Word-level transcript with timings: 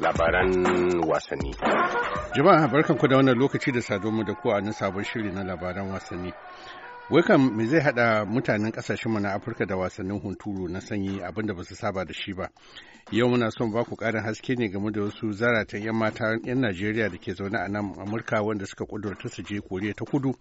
labaran 0.00 0.54
wasanni. 1.08 1.54
Jama'a 2.36 2.68
barkanku 2.68 3.08
da 3.08 3.16
wannan 3.16 3.38
lokaci 3.38 3.72
da 3.72 3.80
sadomu 3.82 4.24
da 4.24 4.34
ku 4.34 4.50
a 4.50 4.72
sabon 4.72 5.04
shiri 5.04 5.32
na 5.32 5.42
labaran 5.44 5.90
wasanni. 5.90 6.32
Wai 7.10 7.22
kam 7.22 7.56
me 7.56 7.66
zai 7.66 7.80
hada 7.80 8.24
mutanen 8.24 8.72
kasashenmu 8.72 9.20
na 9.20 9.34
Afirka 9.34 9.66
da 9.66 9.76
wasannin 9.76 10.20
hunturu 10.20 10.68
na 10.68 10.80
sanyi 10.80 11.20
abin 11.22 11.46
da 11.46 11.54
ba 11.54 11.62
su 11.64 11.74
saba 11.76 12.04
da 12.04 12.12
shi 12.14 12.32
ba. 12.32 12.48
Yau 13.12 13.28
muna 13.28 13.50
son 13.50 13.70
ba 13.72 13.84
ku 13.84 13.94
karin 13.96 14.22
haske 14.24 14.56
ne 14.56 14.68
game 14.68 14.90
da 14.90 15.02
wasu 15.02 15.32
zaratan 15.32 15.82
'yan 15.82 15.94
mata 15.94 16.38
'yan 16.42 16.60
Najeriya 16.60 17.10
da 17.10 17.18
ke 17.18 17.34
zaune 17.34 17.58
a 17.58 17.68
nan 17.68 17.92
Amurka 18.00 18.42
wanda 18.42 18.64
suka 18.66 18.86
kudurta 18.86 19.28
su 19.28 19.42
je 19.42 19.60
Koriya 19.60 19.94
ta 19.94 20.04
Kudu 20.04 20.34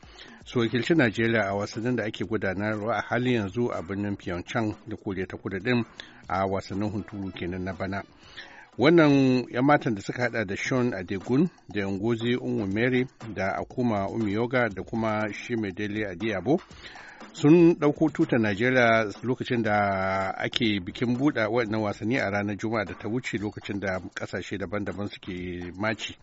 su 0.46 0.60
wakilci 0.60 0.96
Najeriya 0.96 1.44
a 1.52 1.54
wasannin 1.54 1.96
da 1.96 2.04
ake 2.06 2.24
gudanarwa 2.26 2.96
a 2.96 3.02
halin 3.10 3.34
yanzu 3.44 3.68
a 3.70 3.82
birnin 3.84 4.16
Pyeongchang 4.16 4.74
da 4.88 4.96
Koriya 4.96 5.28
ta 5.28 5.38
Kudu 5.38 5.60
din 5.60 5.84
a 6.30 6.48
wasannin 6.48 6.90
hunturu 6.90 7.32
kenan 7.36 7.64
na 7.66 7.74
bana. 7.74 8.02
Wannan 8.78 9.46
'yan 9.50 9.66
matan 9.66 9.96
da 9.96 10.02
suka 10.02 10.22
hada 10.24 10.46
da 10.46 10.56
sean 10.56 10.94
adegun 10.94 11.50
da 11.74 11.88
ngozi 11.88 12.38
mary 12.74 13.08
da 13.36 13.48
akuma 13.56 14.08
umiyoga 14.10 14.70
da 14.70 14.84
kuma 14.84 15.34
shimedele 15.34 16.08
adiabo 16.08 16.60
sun 17.34 17.74
ɗauko 17.80 18.10
tutar 18.14 18.40
najeriya 18.40 19.12
lokacin 19.24 19.64
da 19.64 19.76
ake 20.38 20.80
bikin 20.86 21.18
buɗe 21.18 21.46
waɗannan 21.46 21.82
wasanni 21.82 22.18
a 22.20 22.30
ranar 22.30 22.58
juma'a 22.58 22.86
da 22.86 22.94
ta 22.94 23.08
wuce 23.10 23.38
lokacin 23.38 23.80
da 23.80 24.00
ƙasashe 24.16 24.58
daban-daban 24.58 25.08
suke 25.10 25.72
maci. 25.78 26.16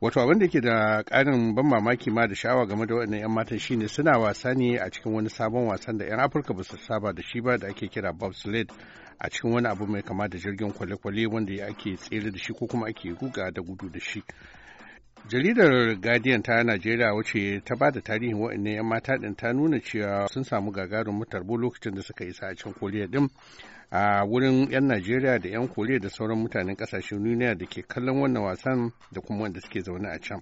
Wato 0.00 0.20
abin 0.20 0.38
da 0.38 0.48
ke 0.48 0.60
da 0.60 1.02
ƙarin 1.02 1.54
ban 1.54 1.66
mamaki 1.66 2.10
ma 2.10 2.26
da 2.26 2.34
sha'awa 2.34 2.66
game 2.66 2.86
da 2.86 2.94
waɗannan 2.94 3.18
'yan 3.20 3.30
matan 3.32 3.58
shine 3.58 3.88
suna 3.88 4.18
wasa 4.18 4.54
ne 4.54 4.76
a 4.78 4.90
cikin 4.90 5.12
wani 5.12 5.28
sabon 5.30 5.66
wasan 5.68 5.98
da 5.98 6.04
'yan 6.04 6.20
afirka 6.20 6.54
ba 6.54 6.62
su 6.64 6.76
saba 6.76 7.12
da 7.12 7.22
shi 7.22 7.40
ba 7.40 7.56
da 7.58 7.68
ake 7.68 7.88
kira 7.88 8.12
bobsled 8.12 8.70
a 9.18 9.28
cikin 9.30 9.52
wani 9.52 9.68
abu 9.68 9.86
mai 9.86 10.02
kama 10.02 10.28
da 10.28 10.38
jirgin 10.38 10.72
kwale-kwale 10.72 11.26
wanda 11.26 11.66
ake 11.66 11.96
tsere 11.96 12.30
da 12.30 12.38
shi 12.38 12.52
ko 12.52 12.66
kuma 12.66 12.86
ake 12.88 13.08
ruga 13.20 13.50
da 13.50 13.62
gudu 13.62 13.88
da 13.88 14.00
shi. 14.00 14.22
Jaridar 15.28 15.96
guardian 16.00 16.42
ta 16.42 16.62
najeriya 16.64 17.14
wacce 17.14 17.60
ta 17.64 17.74
ba 17.76 17.90
da 17.90 18.00
tarihin 18.00 18.38
waɗannan 18.38 18.72
'yan 18.74 18.86
mata 18.86 19.16
ɗin 19.18 19.34
ta 19.36 19.52
nuna 19.52 19.80
cewa 19.80 20.28
sun 20.28 20.44
samu 20.44 20.70
gagarin 20.72 21.24
tarbo 21.28 21.56
lokacin 21.56 21.94
da 21.94 22.02
suka 22.02 22.24
isa 22.24 22.46
a 22.46 22.54
cikin 22.54 22.72
koriya 22.74 23.06
ɗin. 23.06 23.28
A 23.90 24.24
wurin 24.24 24.70
'yan 24.70 24.86
najeriya 24.86 25.38
da 25.40 25.48
'yan 25.48 25.68
koriya 25.68 25.98
da 25.98 26.08
sauran 26.08 26.38
mutanen 26.38 26.76
ƙasashen 26.76 27.18
duniya 27.24 27.54
da 27.58 27.66
ke 27.66 27.82
kallon 27.88 28.20
wannan 28.20 28.42
wasan 28.42 28.92
da 29.12 29.20
kuma 29.20 29.42
wanda 29.42 29.60
suke 29.60 29.82
zaune 29.82 30.06
a 30.08 30.18
can. 30.20 30.40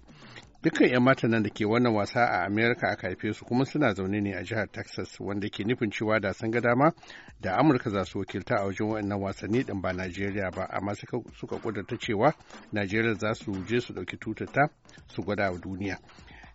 Dukkan 0.64 0.88
'yan 0.88 1.02
matan 1.02 1.30
nan 1.30 1.42
da 1.42 1.50
ke 1.50 1.64
wannan 1.68 1.92
wasa 1.94 2.20
a 2.24 2.46
america 2.46 2.88
aka 2.88 3.08
haife 3.08 3.32
su 3.36 3.44
kuma 3.44 3.64
suna 3.66 3.92
zaune 3.94 4.20
ne 4.20 4.32
a 4.32 4.42
jihar 4.42 4.66
texas 4.72 5.20
wanda 5.20 5.48
ke 5.48 5.60
nufin 5.64 5.90
cewa 5.90 6.20
da 6.20 6.32
sun 6.32 6.50
ga 6.50 6.60
dama 6.60 6.92
da 7.40 7.56
amurka 7.58 7.90
za 7.90 8.04
su 8.04 8.18
wakilta 8.18 8.56
a 8.56 8.64
wajen 8.64 8.86
wannan 8.88 9.20
wasanni 9.20 9.62
din 9.64 9.80
ba 9.80 9.92
najeriya 9.92 10.50
ba. 10.50 10.64
Amma 10.70 10.94
suka 10.94 11.56
kudurta 11.60 11.96
cewa 11.98 12.32
najeriya 12.72 13.14
za 13.14 13.34
su 13.34 13.52
je 13.68 13.80
su 13.80 13.92
ɗauki 13.92 14.16
tutata 14.18 14.68
su 15.06 15.22
gwada 15.22 15.50
wa 15.50 15.58
duniya. 15.58 15.98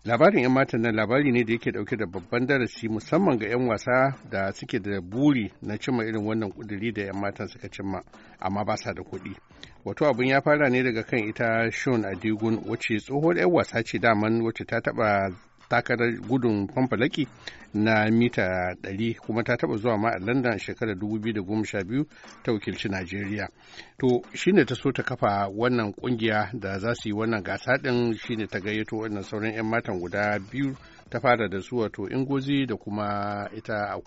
Labarin 0.06 0.40
'yan 0.44 0.52
matan 0.52 0.82
nan 0.82 0.96
labari 0.96 1.32
ne 1.32 1.44
da 1.44 1.52
yake 1.54 1.72
ɗauke 1.72 1.98
da 1.98 2.06
babban 2.06 2.46
darasi 2.48 2.88
musamman 2.90 3.38
ga 3.40 3.48
'yan 3.48 3.68
wasa 3.68 4.16
da 4.32 4.52
suke 4.54 4.80
da 4.80 5.02
buri 5.02 5.52
na 5.62 5.78
cimma 5.78 6.04
irin 6.06 6.26
wannan 6.26 6.52
kuduri 6.52 6.92
da 6.94 7.02
'yan 7.02 7.20
matan 7.22 7.48
suka 7.48 7.68
cimma 7.70 8.02
amma 8.40 8.64
ba 8.66 8.78
sa 8.78 8.94
da 8.94 9.04
kuɗi. 9.04 9.36
Wato 9.86 10.06
abin 10.08 10.30
ya 10.30 10.42
fara 10.42 10.70
ne 10.70 10.84
daga 10.84 11.04
kan 11.04 11.20
ita 11.20 11.72
shon 11.72 12.04
adigun 12.06 12.64
wacce 12.68 12.98
tsohuwar 13.00 13.38
'yan 13.38 13.52
wasa 13.52 13.84
ce 13.84 14.00
daman 14.00 14.42
wacce 14.42 14.66
ta 14.66 14.80
taba 14.82 15.30
takarar 15.70 16.18
gudun 16.28 16.68
famfalaki 16.68 17.28
na 17.74 18.10
mita 18.12 18.74
100 18.82 19.16
kuma 19.20 19.44
ta 19.44 19.56
taba 19.58 19.78
zuwa 19.78 19.98
ma 19.98 20.10
a 20.10 20.20
london 20.20 20.58
shekarar 20.58 20.96
2012 20.96 22.06
ta 22.44 22.52
wakilci 22.52 22.90
najeriya. 22.90 23.48
To 24.00 24.22
shine 24.34 24.66
ta 24.66 24.76
so 24.76 24.92
ta 24.92 25.04
kafa 25.04 25.48
wannan 25.48 25.94
ƙungiya 25.94 26.50
da 26.60 26.80
za 26.80 26.94
su 26.96 27.10
yi 27.10 27.14
wannan 27.14 27.44
gasa 27.44 27.78
din 27.78 28.14
shine 28.18 28.48
ta 28.48 28.60
gayyato 28.60 28.98
wannan 28.98 29.24
sauran 29.24 29.54
'yan 29.54 29.66
matan 29.66 30.00
guda 30.00 30.40
biyu 30.40 30.76
ta 31.10 31.20
fara 31.20 31.48
da 31.50 31.62
su 31.62 31.78
wato 31.78 32.10
ingozi 32.10 32.66
da 32.66 32.76
kuma 32.76 33.50
ita 33.56 33.94
a 33.94 34.00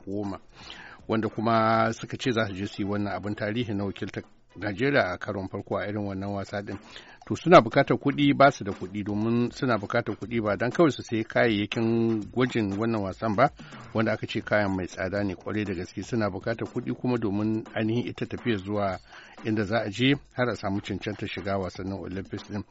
wanda 1.09 1.29
kuma 1.29 1.93
suka 1.93 2.17
ce 2.17 2.31
za 2.33 2.47
su 2.47 2.55
je 2.55 2.67
su 2.67 2.83
yi 2.83 2.89
wannan 2.89 3.13
abin 3.15 3.35
tarihi 3.35 3.75
na 3.75 3.85
wakiltar 3.85 4.23
Najeriya 4.57 5.13
a 5.13 5.19
karon 5.19 5.49
farko 5.49 5.77
a 5.79 5.87
irin 5.89 6.05
wannan 6.07 6.31
wasa 6.35 6.63
din. 6.63 6.79
To 7.27 7.37
suna 7.37 7.61
buƙatar 7.61 7.97
kuɗi 7.99 8.35
ba 8.37 8.51
su 8.51 8.65
da 8.65 8.73
kuɗi 8.73 9.05
domin 9.05 9.51
suna 9.53 9.79
buƙatar 9.79 10.17
kuɗi 10.19 10.43
ba 10.43 10.57
don 10.57 10.71
kawai 10.71 10.91
su 10.91 11.03
sayi 11.03 11.25
kayayyakin 11.25 12.21
gwajin 12.33 12.77
wannan 12.79 13.01
wasan 13.03 13.37
ba 13.37 13.51
wanda 13.95 14.13
aka 14.13 14.27
ce 14.27 14.41
kayan 14.41 14.77
mai 14.77 14.87
tsada 14.87 15.23
ne 15.25 15.35
ƙwarai 15.35 15.65
da 15.65 15.75
gaske 15.75 16.03
suna 16.03 16.29
buƙatar 16.31 16.67
kuɗi 16.69 16.93
kuma 16.99 17.17
domin 17.19 17.65
ainihin 17.75 18.07
ita 18.09 18.27
tafiya 18.27 18.57
zuwa 18.59 18.99
inda 19.45 19.65
za 19.65 19.79
a 19.83 19.91
je 19.91 20.15
har 20.35 20.49
a 20.51 20.57
samu 20.57 20.81
cancanta 20.81 21.27
shiga 21.27 21.57
wasannin 21.59 21.99
Olympics 21.99 22.49
din. 22.49 22.65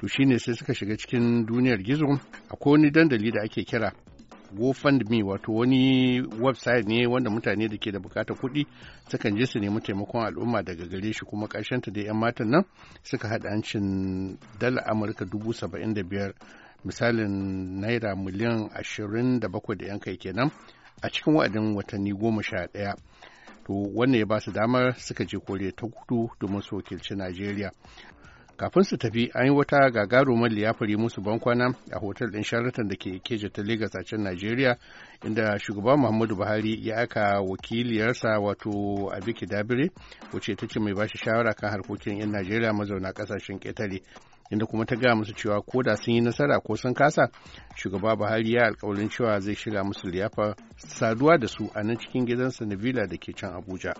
To 0.00 0.08
shine 0.08 0.38
sai 0.38 0.54
suka 0.54 0.72
shiga 0.74 0.96
cikin 0.96 1.46
duniyar 1.46 1.78
gizo 1.84 2.06
akwai 2.48 2.72
wani 2.72 2.90
dandali 2.90 3.30
da 3.30 3.42
ake 3.44 3.64
kira 3.64 3.92
GoFundMe 4.54 5.22
wato 5.22 5.52
wani 5.52 6.20
website 6.40 6.86
ne 6.86 7.06
wanda 7.06 7.30
mutane 7.30 7.68
da 7.68 7.76
ke 7.76 7.92
da 7.92 7.98
buƙatar 7.98 8.36
kuɗi 8.36 8.66
sukan 9.08 9.36
je 9.36 9.46
su 9.46 9.58
nemi 9.58 9.80
taimakon 9.80 10.24
al'umma 10.26 10.62
daga 10.62 10.86
gare 10.86 11.12
shi 11.12 11.24
kuma 11.24 11.46
ta 11.48 11.60
da 11.90 12.00
'yan 12.00 12.16
matan 12.16 12.50
nan 12.50 12.64
suka 13.02 13.28
haɗa 13.28 13.50
hancin 13.50 14.38
dala 14.58 14.82
Amurka 14.86 15.24
dubu 15.24 15.52
saba'in 15.52 15.94
da 15.94 16.02
biyar 16.02 16.32
misalin 16.84 17.80
naira 17.80 18.16
miliyan 18.16 18.70
ashirin 18.74 19.40
da 19.40 19.48
bakwai 19.48 19.76
da 19.78 19.86
'yan 19.86 20.00
kai 20.00 20.16
kenan 20.16 20.50
a 21.02 21.08
cikin 21.08 21.34
wa'adin 21.34 21.74
watanni 21.76 22.12
goma 22.12 22.42
sha 22.42 22.66
ɗaya. 22.66 22.94
To 23.66 23.72
wannan 23.94 24.18
ya 24.20 24.26
ba 24.26 24.40
su 24.40 24.52
damar 24.52 24.94
suka 24.98 25.24
je 25.24 25.38
kore 25.38 25.72
ta 25.72 25.86
kudu 25.86 26.28
domin 26.40 26.60
su 26.62 26.76
wakilci 26.76 27.14
Najeriya. 27.14 27.70
Kafin 28.60 28.82
su 28.82 28.96
tafi 28.96 29.30
an 29.34 29.44
yi 29.46 29.50
wata 29.50 29.90
gagarumar 29.90 30.50
liyafari 30.50 30.96
musu 30.96 31.20
bankwana 31.22 31.74
a 31.92 31.98
hotel 31.98 32.28
ɗin 32.30 32.42
Sheraton 32.44 32.88
da 32.88 32.96
ke 32.96 33.18
keja 33.24 33.48
ta 33.48 33.62
Legas 33.62 33.94
a 33.94 34.04
can 34.04 34.20
Najeriya 34.22 34.76
inda 35.24 35.58
shugaban 35.58 35.98
Muhammadu 36.00 36.36
Buhari 36.36 36.78
ya 36.86 36.96
aka 36.96 37.40
wakiliyarsa 37.40 38.38
wato 38.38 39.08
Abiki 39.16 39.46
Dabire 39.46 39.90
wacce 40.32 40.54
ta 40.56 40.66
ce 40.66 40.78
mai 40.78 40.92
bashi 40.92 41.16
shawara 41.18 41.54
kan 41.54 41.70
harkokin 41.70 42.18
'yan 42.18 42.30
Najeriya 42.32 42.72
mazauna 42.72 43.12
ƙasashen 43.12 43.58
ƙetare 43.58 44.02
inda 44.50 44.66
kuma 44.66 44.84
ta 44.84 44.96
gaya 44.96 45.14
musu 45.16 45.32
cewa 45.32 45.62
ko 45.62 45.82
da 45.82 45.96
sun 45.96 46.14
yi 46.14 46.20
nasara 46.20 46.60
ko 46.60 46.76
sun 46.76 46.94
kasa 46.94 47.30
shugaba 47.76 48.16
buhari 48.16 48.52
ya 48.52 48.66
alkawarin 48.66 49.08
cewa 49.08 49.40
zai 49.40 49.54
shiga 49.54 49.84
musu 49.84 50.06
liyafa 50.08 50.54
saduwa 50.76 51.38
da 51.38 51.46
su 51.48 51.70
a 51.74 51.82
nan 51.82 51.96
cikin 51.98 52.26
gidansa 52.26 52.66
na 52.66 52.76
villa 52.76 53.06
da 53.06 53.16
ke 53.16 53.32
can 53.32 53.54
abuja. 53.56 53.94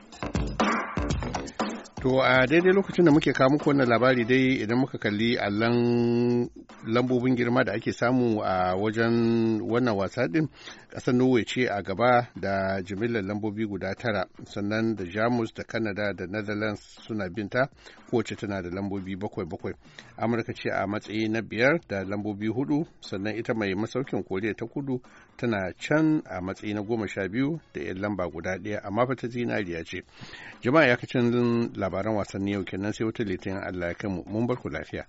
To 2.02 2.22
a 2.22 2.46
daidai 2.46 2.72
lokacin 2.72 3.04
da 3.04 3.10
muke 3.10 3.32
kawo 3.32 3.50
muku 3.50 3.68
wannan 3.68 3.88
labari 3.88 4.24
dai 4.24 4.56
idan 4.62 4.78
muka 4.78 4.98
kalli 4.98 5.36
allon 5.36 6.48
lambobin 6.86 7.36
girma 7.36 7.64
da 7.64 7.72
ake 7.72 7.92
samu 7.92 8.40
a 8.42 8.74
wajen 8.74 9.60
wannan 9.60 9.96
wasa 9.96 10.26
din 10.28 10.48
ƙasar 10.90 11.14
Norway 11.14 11.44
ce 11.44 11.66
a 11.68 11.82
gaba 11.82 12.28
da 12.34 12.80
jimillar 12.82 13.22
lambobi 13.22 13.66
guda 13.66 13.94
tara 13.94 14.24
sannan 14.44 14.96
da 14.96 15.04
Jamus 15.04 15.52
da 15.54 15.62
Canada 15.62 16.12
da 16.14 16.24
Netherlands 16.26 16.80
suna 17.06 17.28
binta 17.28 17.68
kowace 18.10 18.34
tana 18.36 18.62
da 18.62 18.70
lambobi 18.70 19.14
bakwai 19.16 19.44
bakwai. 19.46 19.74
Amurka 20.16 20.52
ce 20.54 20.70
a 20.70 20.86
matsayi 20.86 21.28
na 21.28 21.42
biyar 21.42 21.78
da 21.88 22.02
lambobi 22.04 22.48
huɗu 22.48 22.86
sannan 23.00 23.36
ita 23.36 23.54
mai 23.54 23.74
masaukin 23.74 24.24
Koriya 24.24 24.56
ta 24.56 24.66
kudu 24.66 25.00
tana 25.36 25.72
can 25.78 26.22
a 26.26 26.40
matsayi 26.40 26.74
na 26.74 26.82
goma 26.82 27.06
sha 27.06 27.28
biyu 27.28 27.60
da 27.74 27.80
'yan 27.82 28.00
lamba 28.00 28.26
guda 28.28 28.56
ɗaya 28.58 28.80
amma 28.84 29.06
fa 29.06 29.14
ta 29.14 29.28
zinariya 29.28 29.84
ce. 29.84 30.02
Jama'a 30.62 30.86
ya 30.88 30.96
kacin 30.96 31.70
labaran 31.90 32.14
wasanni 32.14 32.52
yau 32.52 32.64
kenan 32.64 32.92
sai 32.92 33.04
wata 33.06 33.24
litinin 33.24 33.58
Allah 33.58 33.88
ya 33.88 33.94
kai 33.94 34.08
mu 34.10 34.22
mun 34.26 34.46
bar 34.46 34.56
ku 34.56 34.68
lafiya. 34.68 35.06